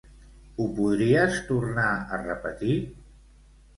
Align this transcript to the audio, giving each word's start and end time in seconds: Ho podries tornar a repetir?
Ho 0.61 0.65
podries 0.79 1.37
tornar 1.49 1.91
a 1.93 2.19
repetir? 2.25 2.77